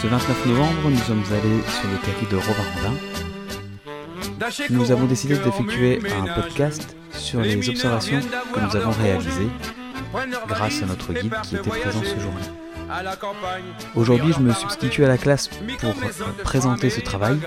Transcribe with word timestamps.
Ce 0.00 0.06
29 0.06 0.46
novembre, 0.46 0.90
nous 0.90 0.96
sommes 0.98 1.24
allés 1.32 1.60
sur 1.66 1.90
le 1.90 1.98
territoire 1.98 2.40
de 2.40 2.46
Rovarandin. 2.46 2.94
Nous 4.70 4.92
avons 4.92 5.06
décidé 5.06 5.36
d'effectuer 5.36 6.00
un 6.16 6.40
podcast 6.40 6.96
sur 7.10 7.40
les 7.40 7.68
observations 7.68 8.20
que 8.20 8.60
nous 8.60 8.76
avons 8.76 8.92
réalisées 8.92 9.48
grâce 10.46 10.84
à 10.84 10.86
notre 10.86 11.12
guide 11.12 11.34
qui 11.42 11.56
était 11.56 11.68
présent 11.68 12.02
ce 12.04 12.20
jour-là. 12.20 12.67
Aujourd'hui, 13.94 14.32
je 14.32 14.40
me 14.40 14.52
substitue 14.52 15.04
à 15.04 15.08
la 15.08 15.18
classe 15.18 15.48
pour 15.48 15.94
présenter 16.42 16.90
ce 16.90 17.00
travail. 17.00 17.38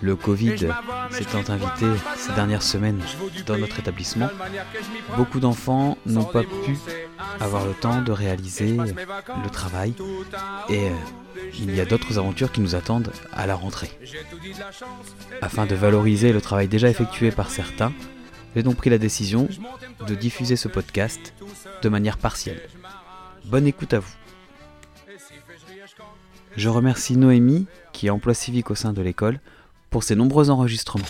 Le 0.00 0.16
Covid 0.16 0.68
s'étant 1.10 1.44
invité 1.48 1.86
ces 2.16 2.32
dernières 2.32 2.62
semaines 2.62 3.02
dans 3.46 3.56
notre 3.58 3.78
établissement, 3.78 4.28
beaucoup 5.16 5.40
d'enfants 5.40 5.96
n'ont 6.06 6.24
pas 6.24 6.42
pu 6.42 6.76
avoir 7.40 7.66
le 7.66 7.74
temps 7.74 8.02
de 8.02 8.12
réaliser 8.12 8.76
le 8.76 9.50
travail. 9.50 9.94
et 10.68 10.88
euh, 10.88 10.92
il 11.58 11.74
y 11.74 11.80
a 11.80 11.84
d'autres 11.84 12.18
aventures 12.18 12.52
qui 12.52 12.60
nous 12.60 12.74
attendent 12.74 13.12
à 13.32 13.46
la 13.46 13.54
rentrée. 13.54 13.90
Afin 15.40 15.66
de 15.66 15.74
valoriser 15.74 16.32
le 16.32 16.40
travail 16.40 16.68
déjà 16.68 16.88
effectué 16.88 17.30
par 17.30 17.50
certains, 17.50 17.92
j'ai 18.54 18.62
donc 18.62 18.76
pris 18.76 18.90
la 18.90 18.98
décision 18.98 19.48
de 20.06 20.14
diffuser 20.14 20.56
ce 20.56 20.68
podcast 20.68 21.34
de 21.82 21.88
manière 21.88 22.18
partielle. 22.18 22.60
Bonne 23.44 23.66
écoute 23.66 23.94
à 23.94 23.98
vous. 23.98 24.12
Je 26.56 26.68
remercie 26.68 27.16
Noémie, 27.16 27.66
qui 27.92 28.06
est 28.06 28.10
emploi 28.10 28.34
civique 28.34 28.70
au 28.70 28.74
sein 28.74 28.92
de 28.92 29.02
l'école, 29.02 29.40
pour 29.90 30.04
ses 30.04 30.14
nombreux 30.14 30.50
enregistrements. 30.50 31.04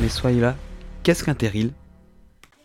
Mais 0.00 0.08
soyez 0.08 0.40
là, 0.40 0.56
qu'est-ce 1.02 1.24
qu'un 1.24 1.34
terril? 1.34 1.72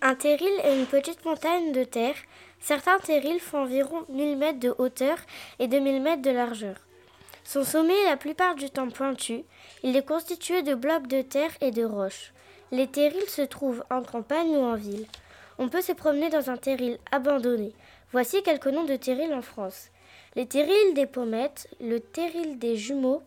Un 0.02 0.16
terril 0.16 0.48
est 0.64 0.80
une 0.80 0.86
petite 0.86 1.26
montagne 1.26 1.72
de 1.72 1.84
terre. 1.84 2.16
Certains 2.60 3.00
terrils 3.00 3.40
font 3.40 3.64
environ 3.64 4.06
1000 4.10 4.38
mètres 4.38 4.60
de 4.60 4.74
hauteur 4.78 5.18
et 5.60 5.68
2000 5.68 6.02
mètres 6.02 6.22
de 6.22 6.32
largeur. 6.32 6.76
Son 7.44 7.64
sommet 7.64 7.94
est 7.94 8.10
la 8.10 8.18
plupart 8.18 8.56
du 8.56 8.70
temps 8.70 8.90
pointu. 8.90 9.44
Il 9.84 9.96
est 9.96 10.06
constitué 10.06 10.64
de 10.64 10.76
blocs 10.76 11.08
de 11.08 11.22
terre 11.22 11.52
et 11.62 11.72
de 11.72 11.84
roches. 11.84 12.34
Les 12.72 12.88
terrils 12.88 13.30
se 13.30 13.44
trouvent 13.44 13.84
en 13.90 14.02
campagne 14.02 14.56
ou 14.58 14.62
en 14.62 14.76
ville. 14.76 15.06
On 15.58 15.70
peut 15.70 15.82
se 15.82 15.92
promener 15.92 16.30
dans 16.30 16.50
un 16.50 16.58
terril 16.58 16.98
abandonné. 17.12 17.74
Voici 18.12 18.42
quelques 18.44 18.68
noms 18.68 18.86
de 18.86 18.96
terrils 18.96 19.34
en 19.34 19.42
France. 19.42 19.90
Les 20.36 20.48
terrils 20.48 20.94
des 20.94 21.06
Pommettes, 21.06 21.70
le 21.80 22.00
terril 22.00 22.58
des 22.60 22.76
Jumeaux, 22.76 23.24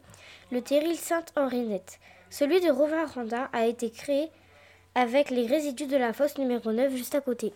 le 0.51 0.61
terril 0.61 0.97
Sainte-Henrinette. 0.97 2.01
Celui 2.31 2.61
de 2.61 2.71
Rovin-Randin 2.71 3.49
a 3.53 3.67
été 3.67 3.91
créé 3.91 4.31
avec 4.95 5.31
les 5.31 5.47
résidus 5.47 5.87
de 5.87 5.97
la 5.97 6.13
fosse 6.13 6.37
numéro 6.37 6.73
9 6.73 6.95
juste 6.95 7.15
à 7.15 7.21
côté. 7.21 7.55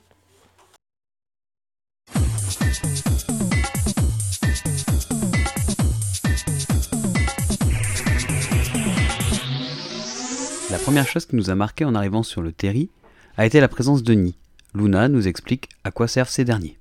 Première 10.82 11.06
chose 11.06 11.26
qui 11.26 11.36
nous 11.36 11.48
a 11.48 11.54
marqué 11.54 11.84
en 11.84 11.94
arrivant 11.94 12.24
sur 12.24 12.42
le 12.42 12.50
terri 12.50 12.90
a 13.36 13.46
été 13.46 13.60
la 13.60 13.68
présence 13.68 14.02
de 14.02 14.14
nids. 14.14 14.36
Luna 14.74 15.08
nous 15.08 15.28
explique 15.28 15.68
à 15.84 15.92
quoi 15.92 16.08
servent 16.08 16.28
ces 16.28 16.44
derniers. 16.44 16.76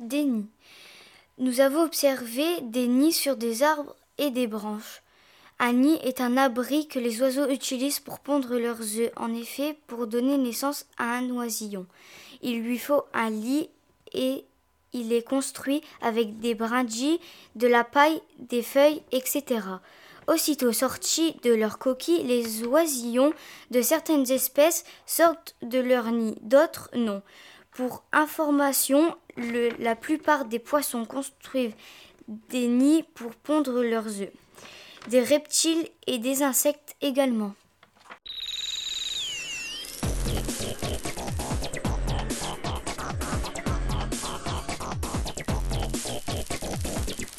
Des 0.00 0.24
nids. 0.24 0.48
Nous 1.38 1.60
avons 1.60 1.84
observé 1.84 2.44
des 2.62 2.88
nids 2.88 3.12
sur 3.12 3.36
des 3.36 3.62
arbres 3.62 3.94
et 4.18 4.30
des 4.30 4.48
branches. 4.48 5.02
Un 5.60 5.74
nid 5.74 5.98
est 6.02 6.20
un 6.20 6.36
abri 6.36 6.88
que 6.88 6.98
les 6.98 7.22
oiseaux 7.22 7.48
utilisent 7.48 8.00
pour 8.00 8.18
pondre 8.18 8.58
leurs 8.58 8.98
œufs. 8.98 9.12
En 9.16 9.32
effet, 9.32 9.78
pour 9.86 10.08
donner 10.08 10.38
naissance 10.38 10.86
à 10.98 11.16
un 11.16 11.30
oisillon, 11.30 11.86
il 12.42 12.60
lui 12.62 12.78
faut 12.78 13.04
un 13.14 13.30
lit 13.30 13.68
et 14.12 14.44
il 14.92 15.12
est 15.12 15.26
construit 15.26 15.80
avec 16.00 16.40
des 16.40 16.56
brindilles, 16.56 17.20
de 17.54 17.68
la 17.68 17.84
paille, 17.84 18.20
des 18.40 18.62
feuilles, 18.62 19.02
etc. 19.12 19.60
Aussitôt 20.28 20.72
sortis 20.72 21.36
de 21.42 21.52
leur 21.52 21.78
coquille, 21.78 22.22
les 22.22 22.64
oisillons 22.64 23.32
de 23.70 23.82
certaines 23.82 24.30
espèces 24.30 24.84
sortent 25.06 25.56
de 25.62 25.78
leur 25.78 26.10
nid, 26.10 26.36
d'autres 26.42 26.90
non. 26.94 27.22
Pour 27.72 28.04
information, 28.12 29.16
la 29.78 29.96
plupart 29.96 30.44
des 30.44 30.58
poissons 30.58 31.04
construisent 31.04 31.74
des 32.28 32.68
nids 32.68 33.04
pour 33.14 33.34
pondre 33.34 33.82
leurs 33.82 34.20
œufs. 34.20 34.32
Des 35.08 35.22
reptiles 35.22 35.88
et 36.06 36.18
des 36.18 36.42
insectes 36.42 36.94
également. 37.00 37.54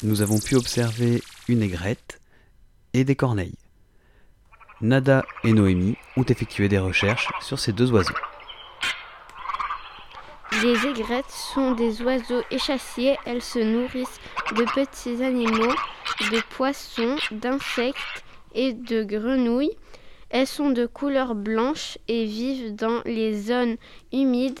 Nous 0.02 0.20
avons 0.20 0.38
pu 0.38 0.54
observer 0.56 1.22
une 1.48 1.62
aigrette, 1.62 2.20
et 2.94 3.04
des 3.04 3.16
corneilles. 3.16 3.58
Nada 4.80 5.24
et 5.44 5.52
Noémie 5.52 5.96
ont 6.16 6.24
effectué 6.24 6.68
des 6.68 6.78
recherches 6.78 7.28
sur 7.40 7.58
ces 7.58 7.72
deux 7.72 7.92
oiseaux. 7.92 8.14
Les 10.62 10.86
aigrettes 10.86 11.30
sont 11.30 11.72
des 11.72 12.00
oiseaux 12.02 12.42
échassiers. 12.50 13.16
Elles 13.26 13.42
se 13.42 13.58
nourrissent 13.58 14.20
de 14.56 14.64
petits 14.74 15.22
animaux, 15.22 15.74
de 16.30 16.40
poissons, 16.56 17.16
d'insectes 17.32 18.24
et 18.54 18.72
de 18.72 19.02
grenouilles. 19.02 19.76
Elles 20.30 20.46
sont 20.46 20.70
de 20.70 20.86
couleur 20.86 21.34
blanche 21.34 21.98
et 22.08 22.24
vivent 22.24 22.74
dans 22.74 23.02
les 23.04 23.34
zones 23.34 23.76
humides. 24.12 24.60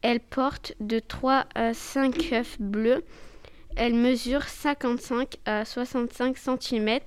Elles 0.00 0.20
portent 0.20 0.74
de 0.80 1.00
3 1.00 1.44
à 1.54 1.74
5 1.74 2.32
œufs 2.32 2.60
bleus. 2.60 3.04
Elles 3.76 3.94
mesurent 3.94 4.48
55 4.48 5.36
à 5.44 5.64
65 5.64 6.36
cm. 6.36 6.98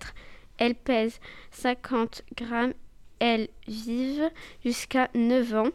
Elles 0.57 0.75
pèsent 0.75 1.19
50 1.51 2.23
grammes. 2.35 2.73
Elles 3.19 3.49
vivent 3.67 4.29
jusqu'à 4.63 5.09
9 5.13 5.55
ans. 5.55 5.69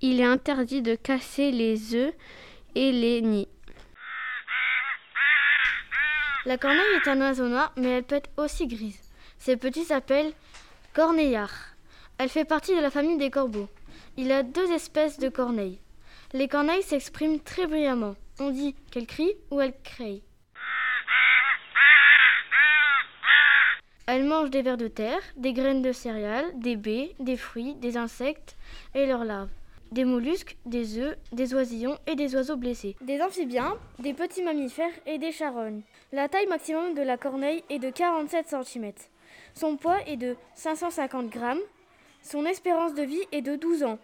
Il 0.00 0.20
est 0.20 0.24
interdit 0.24 0.82
de 0.82 0.94
casser 0.94 1.50
les 1.50 1.94
œufs 1.94 2.14
et 2.74 2.92
les 2.92 3.22
nids. 3.22 3.48
La 6.44 6.58
corneille 6.58 6.80
est 7.04 7.08
un 7.08 7.20
oiseau 7.20 7.48
noir, 7.48 7.72
mais 7.76 7.88
elle 7.88 8.04
peut 8.04 8.16
être 8.16 8.30
aussi 8.36 8.68
grise. 8.68 9.00
Ses 9.38 9.56
petits 9.56 9.84
s'appellent 9.84 10.32
corneillards. 10.94 11.74
Elle 12.18 12.28
fait 12.28 12.44
partie 12.44 12.74
de 12.74 12.80
la 12.80 12.90
famille 12.90 13.18
des 13.18 13.30
corbeaux. 13.30 13.68
Il 14.16 14.28
y 14.28 14.32
a 14.32 14.42
deux 14.42 14.70
espèces 14.70 15.18
de 15.18 15.28
corneilles. 15.28 15.80
Les 16.32 16.48
corneilles 16.48 16.82
s'expriment 16.82 17.40
très 17.40 17.66
brillamment. 17.66 18.14
On 18.38 18.50
dit 18.50 18.74
qu'elles 18.90 19.06
crient 19.06 19.34
ou 19.50 19.60
elles 19.60 19.74
créent. 19.82 20.22
Elles 24.08 24.24
mangent 24.24 24.50
des 24.50 24.62
vers 24.62 24.76
de 24.76 24.86
terre, 24.86 25.18
des 25.36 25.52
graines 25.52 25.82
de 25.82 25.90
céréales, 25.90 26.46
des 26.54 26.76
baies, 26.76 27.16
des 27.18 27.36
fruits, 27.36 27.74
des 27.74 27.96
insectes 27.96 28.56
et 28.94 29.04
leurs 29.04 29.24
larves, 29.24 29.50
des 29.90 30.04
mollusques, 30.04 30.56
des 30.64 30.98
œufs, 30.98 31.16
des 31.32 31.54
oisillons 31.54 31.98
et 32.06 32.14
des 32.14 32.36
oiseaux 32.36 32.56
blessés, 32.56 32.94
des 33.00 33.20
amphibiens, 33.20 33.74
des 33.98 34.14
petits 34.14 34.44
mammifères 34.44 34.94
et 35.06 35.18
des 35.18 35.32
charognes. 35.32 35.80
La 36.12 36.28
taille 36.28 36.46
maximum 36.46 36.94
de 36.94 37.02
la 37.02 37.16
corneille 37.16 37.64
est 37.68 37.80
de 37.80 37.90
47 37.90 38.46
cm. 38.62 38.92
Son 39.54 39.76
poids 39.76 39.98
est 40.06 40.16
de 40.16 40.36
550 40.54 41.28
grammes. 41.28 41.58
Son 42.22 42.44
espérance 42.44 42.94
de 42.94 43.02
vie 43.02 43.22
est 43.32 43.42
de 43.42 43.56
12 43.56 43.82
ans. 43.82 43.98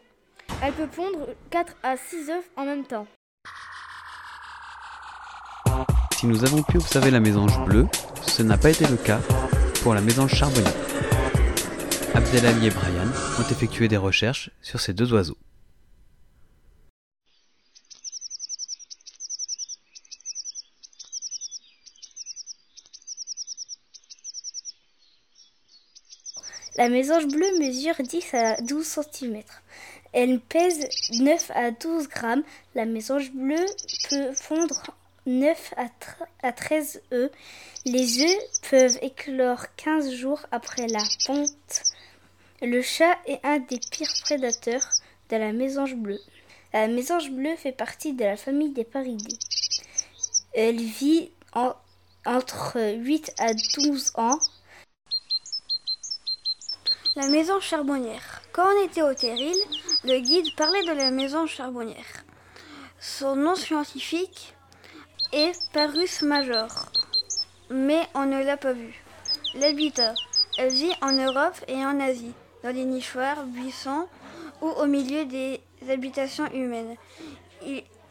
Elle 0.64 0.72
peut 0.72 0.88
pondre 0.88 1.28
4 1.50 1.76
à 1.84 1.96
6 1.96 2.28
œufs 2.30 2.50
en 2.56 2.64
même 2.64 2.84
temps. 2.84 3.06
Si 6.10 6.26
nous 6.26 6.44
avons 6.44 6.64
pu 6.64 6.78
observer 6.78 7.12
la 7.12 7.20
mésange 7.20 7.64
bleue, 7.64 7.86
ce 8.26 8.42
n'a 8.42 8.58
pas 8.58 8.70
été 8.70 8.86
le 8.88 8.96
cas 8.96 9.20
pour 9.82 9.94
la 9.94 10.00
maison 10.00 10.28
Charbonnier. 10.28 10.70
Abdelali 12.14 12.68
et 12.68 12.70
Brian 12.70 13.08
ont 13.38 13.50
effectué 13.50 13.88
des 13.88 13.96
recherches 13.96 14.50
sur 14.62 14.80
ces 14.80 14.92
deux 14.92 15.12
oiseaux. 15.12 15.36
La 26.76 26.88
mésange 26.88 27.26
bleue 27.26 27.58
mesure 27.58 27.94
10 27.98 28.34
à 28.34 28.60
12 28.62 28.86
cm. 28.86 29.42
Elle 30.12 30.40
pèse 30.40 30.88
9 31.20 31.50
à 31.54 31.70
12 31.72 32.08
grammes. 32.08 32.42
La 32.74 32.84
mésange 32.84 33.32
bleue 33.32 33.66
peut 34.08 34.32
fondre 34.32 34.82
9 35.26 35.74
à 36.42 36.52
13 36.52 37.02
œufs. 37.12 37.30
Les 37.84 38.22
œufs 38.22 38.42
peuvent 38.70 38.98
éclore 39.02 39.66
15 39.76 40.12
jours 40.12 40.40
après 40.50 40.86
la 40.86 41.02
ponte. 41.26 41.82
Le 42.60 42.82
chat 42.82 43.18
est 43.26 43.40
un 43.44 43.58
des 43.58 43.78
pires 43.90 44.12
prédateurs 44.22 44.86
de 45.30 45.36
la 45.36 45.52
mésange 45.52 45.94
bleue. 45.94 46.20
La 46.72 46.88
mésange 46.88 47.30
bleue 47.30 47.56
fait 47.56 47.72
partie 47.72 48.14
de 48.14 48.24
la 48.24 48.36
famille 48.36 48.70
des 48.70 48.84
paridés. 48.84 49.38
Elle 50.54 50.80
vit 50.80 51.30
entre 52.24 52.78
8 52.80 53.34
à 53.38 53.52
12 53.54 54.12
ans. 54.16 54.38
La 57.14 57.28
maison 57.28 57.60
charbonnière. 57.60 58.42
Quand 58.52 58.66
on 58.66 58.86
était 58.86 59.02
au 59.02 59.12
Terril, 59.12 59.56
le 60.04 60.18
guide 60.20 60.54
parlait 60.56 60.84
de 60.84 60.92
la 60.92 61.10
maison 61.10 61.46
charbonnière. 61.46 62.24
Son 63.00 63.36
nom 63.36 63.54
scientifique 63.54 64.54
est 65.32 65.58
Parus 65.72 66.22
major, 66.22 66.68
mais 67.70 68.06
on 68.14 68.26
ne 68.26 68.42
l'a 68.42 68.56
pas 68.56 68.72
vu. 68.72 69.02
L'habitat, 69.54 70.14
elle 70.58 70.70
vit 70.70 70.92
en 71.00 71.12
Europe 71.12 71.56
et 71.68 71.84
en 71.84 71.98
Asie, 72.00 72.34
dans 72.62 72.74
les 72.74 72.84
nichoirs, 72.84 73.44
buissons 73.46 74.06
ou 74.60 74.66
au 74.66 74.86
milieu 74.86 75.24
des 75.24 75.60
habitations 75.88 76.46
humaines. 76.52 76.96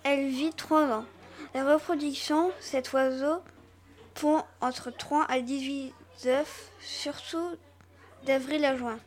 elle 0.04 0.28
vit 0.30 0.52
trois 0.54 0.86
ans. 0.86 1.06
La 1.54 1.64
reproduction, 1.64 2.52
cet 2.60 2.92
oiseau 2.94 3.42
pond 4.16 4.44
entre 4.60 4.90
3 4.90 5.26
à 5.30 5.42
18 5.42 5.94
œufs, 6.26 6.72
surtout 6.80 7.56
d'avril 8.26 8.66
à 8.66 8.76
juin. 8.76 9.00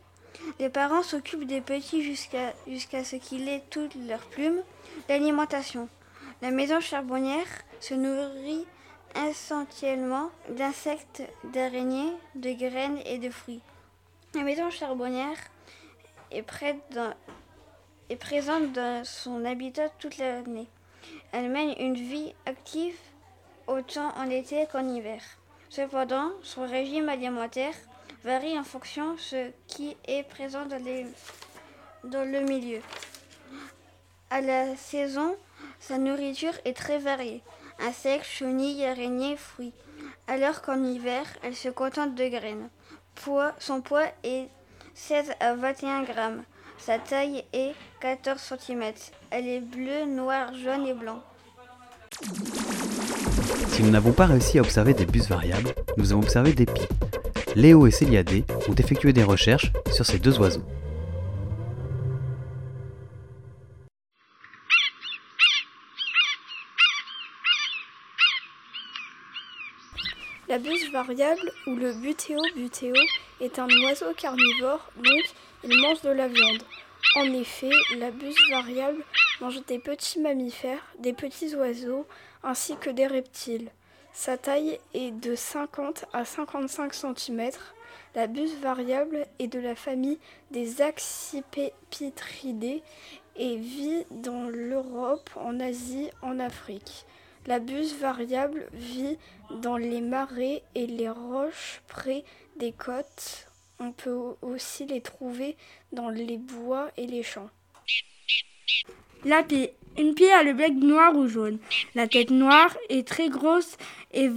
Les 0.59 0.69
parents 0.69 1.03
s'occupent 1.03 1.47
des 1.47 1.61
petits 1.61 2.03
jusqu'à 2.03 2.53
jusqu'à 2.67 3.03
ce 3.03 3.17
qu'ils 3.17 3.49
aient 3.49 3.63
toutes 3.71 3.95
leurs 3.95 4.27
plumes. 4.27 4.63
L'alimentation. 5.09 5.89
La 6.43 6.51
maison 6.51 6.81
charbonnière 6.81 7.47
se 7.85 7.93
nourrit 7.93 8.65
essentiellement 9.29 10.31
d'insectes, 10.49 11.23
d'araignées, 11.53 12.15
de 12.35 12.53
graines 12.53 13.01
et 13.05 13.19
de 13.19 13.29
fruits. 13.29 13.61
La 14.35 14.41
maison 14.41 14.71
charbonnière 14.71 15.37
est, 16.31 16.43
présente 16.43 18.73
dans 18.73 19.05
son 19.05 19.45
habitat 19.45 19.91
toute 19.99 20.17
l'année. 20.17 20.67
Elle 21.33 21.51
mène 21.51 21.75
une 21.79 21.95
vie 21.95 22.33
active 22.47 22.97
autant 23.67 24.15
en 24.17 24.31
été 24.31 24.67
qu'en 24.73 24.89
hiver. 24.89 25.21
Cependant, 25.69 26.31
son 26.43 26.67
régime 26.67 27.11
alimentaire 27.11 27.75
varie 28.25 28.59
en 28.59 28.65
fonction 28.65 29.13
de 29.13 29.21
ce 29.21 29.51
qui 29.67 29.95
est 30.07 30.23
présent 30.23 30.65
dans 30.65 32.33
le 32.33 32.41
milieu. 32.41 32.81
À 34.31 34.41
la 34.41 34.75
saison, 34.75 35.37
sa 35.81 35.99
nourriture 35.99 36.55
est 36.65 36.75
très 36.75 36.99
variée 36.99 37.43
insectes, 37.81 38.27
chenilles, 38.27 38.85
araignées, 38.85 39.37
fruits. 39.37 39.73
Alors 40.27 40.63
qu'en 40.63 40.83
hiver, 40.83 41.25
elle 41.43 41.55
se 41.55 41.69
contente 41.69 42.15
de 42.15 42.29
graines. 42.29 42.69
son 43.59 43.81
poids 43.81 44.07
est 44.23 44.49
16 44.95 45.33
à 45.41 45.55
21 45.55 46.03
grammes. 46.05 46.43
Sa 46.79 46.99
taille 46.99 47.45
est 47.53 47.75
14 48.01 48.41
cm. 48.41 48.93
Elle 49.31 49.49
est 49.49 49.61
bleue, 49.61 50.07
noire, 50.07 50.55
jaune 50.55 50.87
et 50.87 50.95
blanc. 50.95 51.23
Si 53.69 53.83
nous 53.83 53.91
n'avons 53.91 54.13
pas 54.13 54.27
réussi 54.27 54.59
à 54.59 54.63
observer 54.63 54.95
des 54.95 55.07
bus 55.07 55.29
variables, 55.29 55.75
nous 55.97 56.13
avons 56.13 56.23
observé 56.23 56.53
des 56.53 56.67
pies. 56.67 56.89
Léo 57.57 57.87
et 57.87 57.91
Céliadé 57.91 58.45
ont 58.69 58.75
effectué 58.75 59.13
des 59.13 59.25
recherches 59.25 59.73
sur 59.93 60.05
ces 60.05 60.19
deux 60.19 60.39
oiseaux. 60.39 60.65
La 70.49 70.59
buse 70.59 70.93
variable 71.07 71.53
ou 71.67 71.77
le 71.77 71.93
butéo 71.93 72.41
butéo 72.57 72.95
est 73.41 73.59
un 73.59 73.69
oiseau 73.85 74.13
carnivore, 74.17 74.91
donc 74.97 75.25
il 75.63 75.81
mange 75.81 76.01
de 76.03 76.11
la 76.11 76.29
viande. 76.29 76.63
En 77.17 77.33
effet, 77.35 77.71
la 77.99 78.11
buse 78.11 78.39
variable 78.51 79.05
mange 79.41 79.65
des 79.67 79.79
petits 79.79 80.21
mammifères, 80.21 80.85
des 80.99 81.13
petits 81.13 81.55
oiseaux 81.55 82.07
ainsi 82.43 82.77
que 82.77 82.91
des 82.91 83.07
reptiles. 83.07 83.71
Sa 84.13 84.37
taille 84.39 84.79
est 84.95 85.11
de 85.11 85.35
50 85.35 86.07
à 86.13 86.25
55 86.25 86.95
cm. 86.95 87.51
La 88.15 88.27
buse 88.27 88.57
variable 88.61 89.27
est 89.39 89.49
de 89.49 89.59
la 89.59 89.75
famille 89.75 90.19
des 90.53 90.81
Accipitridés 90.81 92.83
et 93.37 93.57
vit 93.57 94.07
dans 94.11 94.49
l'Europe, 94.49 95.29
en 95.37 95.61
Asie, 95.61 96.11
en 96.23 96.39
Afrique. 96.39 97.05
La 97.47 97.59
buse 97.59 97.95
variable 98.01 98.67
vit 98.73 99.19
dans 99.51 99.77
les 99.77 100.01
marais 100.01 100.63
et 100.75 100.87
les 100.87 101.11
roches 101.11 101.83
près 101.89 102.25
des 102.57 102.73
côtes. 102.73 103.49
On 103.79 103.93
peut 103.93 104.35
aussi 104.41 104.87
les 104.87 105.03
trouver 105.03 105.57
dans 105.93 106.09
les 106.09 106.39
bois 106.39 106.91
et 106.97 107.07
les 107.07 107.23
champs. 107.23 107.51
La 109.25 109.43
pie. 109.43 109.69
Une 109.97 110.15
pie 110.15 110.31
a 110.31 110.43
le 110.43 110.55
bec 110.55 110.73
noir 110.73 111.15
ou 111.15 111.29
jaune. 111.29 111.59
La 111.95 112.09
tête 112.09 112.31
noire 112.31 112.77
est 112.89 113.07
très 113.07 113.29
grosse 113.29 113.77
et 114.13 114.29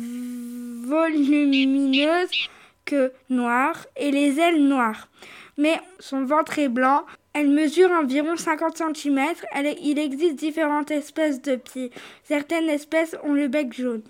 volumineuse 0.85 2.29
que 2.85 3.11
noire 3.29 3.87
et 3.95 4.11
les 4.11 4.39
ailes 4.39 4.63
noires. 4.67 5.07
Mais 5.57 5.79
son 5.99 6.23
ventre 6.25 6.59
est 6.59 6.69
blanc 6.69 7.03
elle 7.39 7.49
mesure 7.51 7.91
environ 7.91 8.35
50 8.35 8.77
cm. 8.95 9.19
il 9.83 9.99
existe 9.99 10.39
différentes 10.39 10.89
espèces 10.89 11.39
de 11.39 11.55
pieds. 11.55 11.91
Certaines 12.23 12.67
espèces 12.67 13.15
ont 13.23 13.35
le 13.35 13.47
bec 13.47 13.73
jaune. 13.73 14.01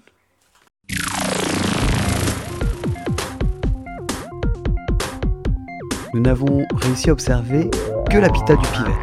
Nous 6.13 6.21
n'avons 6.21 6.65
réussi 6.71 7.09
à 7.09 7.11
observer 7.11 7.69
que 8.09 8.17
l'habitat 8.17 8.55
du 8.55 8.67
pivet. 8.69 8.95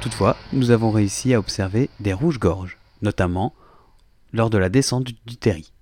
Toutefois, 0.00 0.38
nous 0.54 0.70
avons 0.70 0.90
réussi 0.90 1.34
à 1.34 1.38
observer 1.38 1.90
des 2.00 2.14
rouges-gorges, 2.14 2.78
notamment 3.02 3.52
lors 4.32 4.48
de 4.48 4.56
la 4.56 4.70
descente 4.70 5.04
du 5.04 5.36
Terry. 5.36 5.74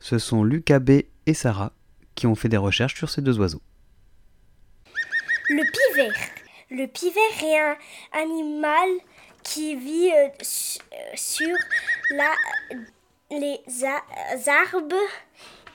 Ce 0.00 0.18
sont 0.18 0.42
Lucas 0.42 0.80
B 0.80 1.02
et 1.26 1.34
Sarah 1.34 1.70
qui 2.16 2.26
ont 2.26 2.34
fait 2.34 2.48
des 2.48 2.56
recherches 2.56 2.96
sur 2.96 3.10
ces 3.10 3.22
deux 3.22 3.38
oiseaux. 3.38 3.62
Le 5.48 5.62
pivert. 5.62 6.30
Le 6.70 6.86
pivert 6.86 7.42
est 7.42 7.58
un 7.58 7.76
animal 8.22 8.88
qui 9.42 9.76
vit 9.76 10.10
euh, 10.10 10.28
euh, 10.28 10.96
sur 11.14 11.54
les 13.30 13.60
arbres 14.46 14.94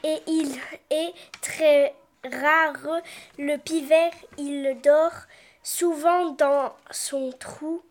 et 0.04 0.18
il 0.26 0.60
est 0.90 1.14
très 1.42 1.94
rare. 2.24 3.02
Le 3.38 3.58
pivert, 3.58 4.12
il 4.40 4.76
dort 4.82 5.28
souvent 5.62 6.32
dans 6.32 6.76
son 6.90 7.32
trou 7.34 7.84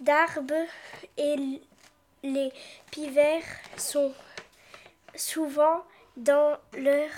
d'arbre 0.00 0.66
et 1.16 1.60
les 2.22 2.52
pivers 2.92 3.42
sont 3.76 4.14
souvent 5.16 5.84
dans 6.16 6.56
leur 6.74 7.10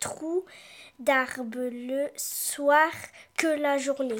trou 0.00 0.44
d'arbre 0.98 1.68
le 1.70 2.08
soir 2.16 2.90
que 3.36 3.46
la 3.46 3.78
journée. 3.78 4.16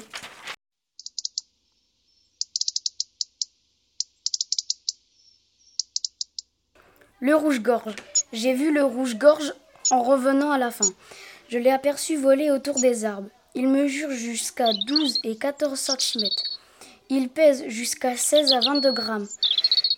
Le 7.19 7.35
rouge-gorge. 7.35 7.95
J'ai 8.31 8.53
vu 8.53 8.71
le 8.71 8.83
rouge-gorge 8.83 9.53
en 9.89 10.03
revenant 10.03 10.51
à 10.51 10.57
la 10.57 10.69
fin. 10.69 10.85
Je 11.49 11.57
l'ai 11.57 11.71
aperçu 11.71 12.15
voler 12.15 12.51
autour 12.51 12.79
des 12.79 13.05
arbres. 13.05 13.29
Il 13.55 13.67
mesure 13.67 14.11
jusqu'à 14.11 14.71
12 14.85 15.21
et 15.23 15.35
14 15.35 15.79
cm. 15.79 16.29
Il 17.09 17.29
pèse 17.29 17.67
jusqu'à 17.67 18.15
16 18.15 18.53
à 18.53 18.59
22 18.59 18.91
grammes. 18.91 19.27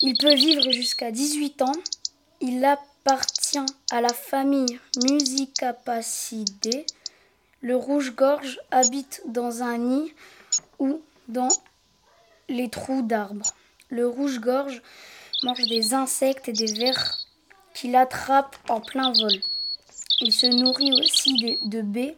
Il 0.01 0.17
peut 0.17 0.35
vivre 0.35 0.71
jusqu'à 0.71 1.11
18 1.11 1.61
ans. 1.63 1.73
Il 2.39 2.63
a 2.63 2.79
à 3.91 4.01
la 4.01 4.13
famille 4.13 4.79
Musicapacidae. 5.03 6.85
Le 7.61 7.75
rouge-gorge 7.75 8.59
habite 8.71 9.21
dans 9.27 9.63
un 9.63 9.77
nid 9.77 10.13
ou 10.77 11.01
dans 11.27 11.49
les 12.47 12.69
trous 12.69 13.01
d'arbres. 13.01 13.53
Le 13.89 14.07
rouge-gorge 14.07 14.81
mange 15.43 15.65
des 15.67 15.93
insectes 15.93 16.47
et 16.49 16.53
des 16.53 16.73
vers 16.73 17.17
qu'il 17.73 17.95
attrape 17.95 18.55
en 18.69 18.81
plein 18.81 19.11
vol. 19.13 19.31
Il 20.21 20.31
se 20.31 20.47
nourrit 20.47 20.91
aussi 21.01 21.59
de 21.65 21.81
baies, 21.81 22.17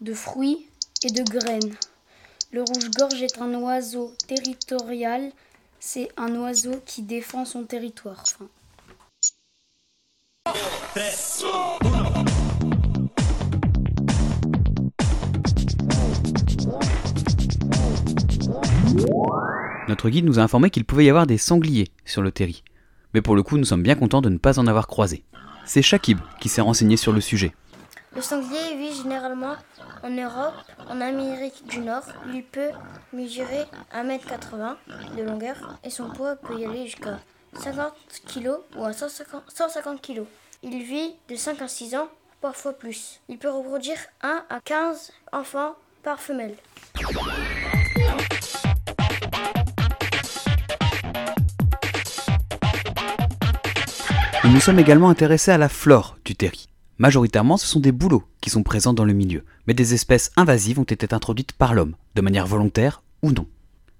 de 0.00 0.14
fruits 0.14 0.68
et 1.02 1.10
de 1.10 1.22
graines. 1.22 1.76
Le 2.52 2.62
rouge-gorge 2.62 3.22
est 3.22 3.38
un 3.38 3.54
oiseau 3.54 4.12
territorial. 4.26 5.32
C'est 5.78 6.10
un 6.16 6.34
oiseau 6.36 6.82
qui 6.84 7.02
défend 7.02 7.44
son 7.44 7.64
territoire. 7.64 8.24
Notre 10.92 11.06
guide 20.10 20.24
nous 20.24 20.40
a 20.40 20.42
informé 20.42 20.70
qu'il 20.70 20.84
pouvait 20.84 21.04
y 21.04 21.10
avoir 21.10 21.28
des 21.28 21.38
sangliers 21.38 21.92
sur 22.04 22.22
le 22.22 22.32
terri. 22.32 22.64
Mais 23.14 23.22
pour 23.22 23.36
le 23.36 23.44
coup, 23.44 23.56
nous 23.56 23.64
sommes 23.64 23.84
bien 23.84 23.94
contents 23.94 24.20
de 24.20 24.30
ne 24.30 24.38
pas 24.38 24.58
en 24.58 24.66
avoir 24.66 24.88
croisé. 24.88 25.22
C'est 25.64 25.82
Shakib 25.82 26.18
qui 26.40 26.48
s'est 26.48 26.60
renseigné 26.60 26.96
sur 26.96 27.12
le 27.12 27.20
sujet. 27.20 27.54
Le 28.16 28.22
sanglier 28.22 28.76
vit 28.76 28.92
généralement 28.92 29.54
en 30.02 30.10
Europe, 30.10 30.54
en 30.88 31.00
Amérique 31.00 31.68
du 31.68 31.78
Nord. 31.78 32.02
Il 32.34 32.42
peut 32.42 32.70
mesurer 33.12 33.62
1m80 33.94 34.74
de 35.16 35.22
longueur 35.22 35.78
et 35.84 35.90
son 35.90 36.10
poids 36.10 36.34
peut 36.34 36.58
y 36.58 36.64
aller 36.64 36.86
jusqu'à 36.86 37.20
50 37.54 37.92
kg 38.26 38.48
ou 38.76 38.84
à 38.84 38.92
150 38.92 40.02
kg. 40.02 40.24
Il 40.62 40.82
vit 40.82 41.14
de 41.30 41.36
5 41.36 41.62
à 41.62 41.68
6 41.68 41.94
ans, 41.94 42.08
parfois 42.42 42.74
plus. 42.74 43.20
Il 43.30 43.38
peut 43.38 43.48
reproduire 43.48 43.96
1 44.20 44.44
à 44.50 44.60
15 44.60 45.10
enfants 45.32 45.74
par 46.02 46.20
femelle. 46.20 46.54
Nous 54.44 54.50
nous 54.50 54.60
sommes 54.60 54.78
également 54.78 55.08
intéressés 55.08 55.50
à 55.50 55.56
la 55.56 55.70
flore 55.70 56.18
du 56.26 56.36
terri. 56.36 56.68
Majoritairement, 56.98 57.56
ce 57.56 57.66
sont 57.66 57.80
des 57.80 57.92
bouleaux 57.92 58.24
qui 58.42 58.50
sont 58.50 58.62
présents 58.62 58.92
dans 58.92 59.06
le 59.06 59.14
milieu, 59.14 59.46
mais 59.66 59.72
des 59.72 59.94
espèces 59.94 60.30
invasives 60.36 60.78
ont 60.78 60.84
été 60.84 61.14
introduites 61.14 61.52
par 61.52 61.72
l'homme, 61.72 61.96
de 62.16 62.20
manière 62.20 62.46
volontaire 62.46 63.02
ou 63.22 63.32
non. 63.32 63.46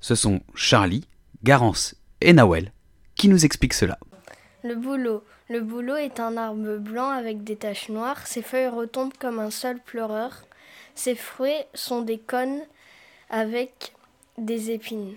Ce 0.00 0.14
sont 0.14 0.40
Charlie, 0.54 1.06
Garance 1.42 1.94
et 2.20 2.34
Nawel 2.34 2.72
qui 3.20 3.28
nous 3.28 3.44
expliquent 3.44 3.74
cela. 3.74 3.98
Le 4.62 4.74
bouleau. 4.74 5.24
Le 5.48 5.62
bouleau 5.62 5.96
est 5.96 6.20
un 6.20 6.36
arbre 6.36 6.76
blanc 6.76 7.08
avec 7.08 7.42
des 7.44 7.56
taches 7.56 7.88
noires. 7.88 8.26
Ses 8.26 8.42
feuilles 8.42 8.68
retombent 8.68 9.16
comme 9.18 9.38
un 9.38 9.50
seul 9.50 9.78
pleureur. 9.78 10.44
Ses 10.94 11.14
fruits 11.14 11.64
sont 11.72 12.02
des 12.02 12.18
cônes 12.18 12.60
avec 13.30 13.94
des 14.36 14.70
épines. 14.70 15.16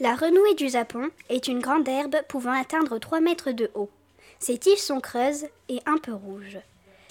La 0.00 0.16
renouée 0.16 0.54
du 0.54 0.68
Japon 0.68 1.08
est 1.28 1.46
une 1.46 1.60
grande 1.60 1.86
herbe 1.86 2.16
pouvant 2.28 2.60
atteindre 2.60 2.98
3 2.98 3.20
mètres 3.20 3.52
de 3.52 3.70
haut. 3.74 3.90
Ses 4.40 4.58
tiges 4.58 4.78
sont 4.78 5.00
creuses 5.00 5.46
et 5.68 5.78
un 5.86 5.98
peu 5.98 6.12
rouges. 6.12 6.58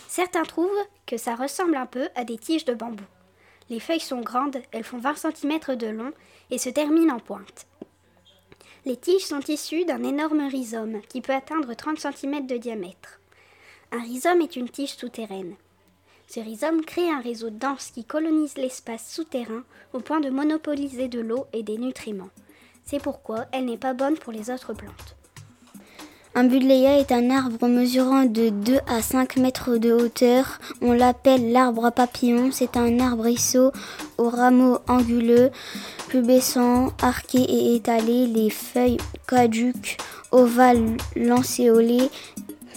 Certains 0.10 0.44
trouvent 0.44 0.70
que 1.06 1.16
ça 1.16 1.36
ressemble 1.36 1.78
un 1.78 1.86
peu 1.86 2.10
à 2.16 2.26
des 2.26 2.38
tiges 2.38 2.66
de 2.66 2.74
bambou. 2.74 3.06
Les 3.70 3.80
feuilles 3.80 4.02
sont 4.02 4.20
grandes, 4.20 4.58
elles 4.74 4.84
font 4.84 4.98
20 4.98 5.16
cm 5.16 5.78
de 5.78 5.88
long 5.88 6.12
et 6.52 6.58
se 6.58 6.70
terminent 6.70 7.16
en 7.16 7.20
pointe. 7.20 7.68
Les 8.86 8.98
tiges 8.98 9.26
sont 9.26 9.40
issues 9.48 9.86
d'un 9.86 10.04
énorme 10.04 10.46
rhizome 10.50 11.00
qui 11.08 11.22
peut 11.22 11.34
atteindre 11.34 11.74
30 11.74 12.00
cm 12.00 12.46
de 12.46 12.58
diamètre. 12.58 13.22
Un 13.94 14.02
rhizome 14.02 14.42
est 14.42 14.58
une 14.58 14.68
tige 14.68 14.98
souterraine. 14.98 15.56
Ce 16.28 16.42
rhizome 16.42 16.84
crée 16.84 17.10
un 17.10 17.22
réseau 17.22 17.50
dense 17.50 17.92
qui 17.92 18.04
colonise 18.04 18.58
l'espace 18.58 19.10
souterrain 19.10 19.64
au 19.94 20.02
point 20.02 20.20
de 20.20 20.30
monopoliser 20.30 21.08
de 21.08 21.22
l'eau 21.22 21.46
et 21.54 21.64
des 21.64 21.78
nutriments. 21.78 22.32
C'est 22.84 23.02
pourquoi 23.02 23.46
elle 23.54 23.66
n'est 23.66 23.78
pas 23.78 23.94
bonne 23.94 24.18
pour 24.18 24.34
les 24.34 24.50
autres 24.50 24.74
plantes. 24.74 25.16
Un 26.36 26.46
buddleia 26.46 26.98
est 26.98 27.12
un 27.12 27.30
arbre 27.30 27.68
mesurant 27.68 28.24
de 28.24 28.50
2 28.50 28.80
à 28.88 29.04
5 29.04 29.38
mètres 29.38 29.78
de 29.78 29.92
hauteur. 29.92 30.60
On 30.82 30.92
l'appelle 30.92 31.52
l'arbre 31.52 31.86
à 31.86 31.92
papillon. 31.92 32.50
C'est 32.52 32.76
un 32.76 33.00
arbrisseau 33.00 33.72
aux 34.18 34.30
rameaux 34.30 34.80
anguleux, 34.88 35.52
pubescents, 36.08 36.92
arqués 37.04 37.44
et 37.44 37.76
étalés. 37.76 38.26
Les 38.26 38.50
feuilles 38.50 38.98
caduques, 39.28 39.98
ovales, 40.32 40.98
lancéolées, 41.16 42.10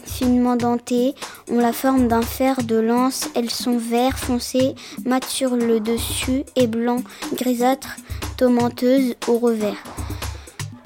finement 0.05 0.57
dentées, 0.57 1.15
ont 1.51 1.59
la 1.59 1.73
forme 1.73 2.09
d'un 2.09 2.21
fer 2.21 2.63
de 2.63 2.77
lance. 2.77 3.31
Elles 3.35 3.51
sont 3.51 3.79
vert 3.79 4.19
foncé, 4.19 4.75
mat 5.07 5.25
sur 5.25 5.57
le 5.57 5.81
dessus 5.81 6.45
et 6.57 6.67
blanc 6.67 7.03
grisâtre, 7.33 7.97
tomenteuses 8.37 9.15
au 9.29 9.39
revers. 9.39 9.83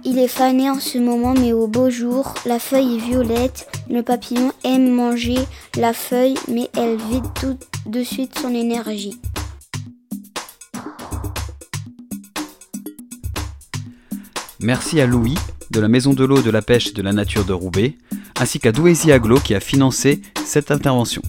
Il 0.04 0.18
est 0.18 0.28
fané 0.28 0.70
en 0.70 0.80
ce 0.80 0.98
moment, 0.98 1.34
mais 1.34 1.52
au 1.52 1.66
beau 1.66 1.90
jour, 1.90 2.34
la 2.46 2.58
feuille 2.58 2.96
est 2.96 3.06
violette. 3.06 3.68
Le 3.90 4.02
papillon 4.02 4.52
aime 4.64 4.90
manger 4.90 5.38
la 5.76 5.92
feuille, 5.92 6.36
mais 6.48 6.70
elle 6.76 6.96
vide 6.96 7.26
tout 7.38 7.58
de 7.86 8.02
suite 8.02 8.38
son 8.38 8.54
énergie. 8.54 9.20
Merci 14.60 15.00
à 15.00 15.06
Louis 15.06 15.36
de 15.70 15.80
la 15.80 15.88
Maison 15.88 16.12
de 16.12 16.24
l'eau, 16.24 16.42
de 16.42 16.50
la 16.50 16.62
pêche 16.62 16.88
et 16.88 16.92
de 16.92 17.02
la 17.02 17.12
nature 17.12 17.44
de 17.44 17.52
Roubaix, 17.52 17.96
ainsi 18.40 18.58
qu'à 18.58 18.72
Douézy 18.72 19.12
Aglo 19.12 19.38
qui 19.38 19.54
a 19.54 19.60
financé 19.60 20.20
cette 20.44 20.70
intervention. 20.70 21.22